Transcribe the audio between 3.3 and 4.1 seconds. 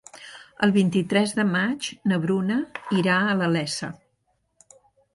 la Iessa.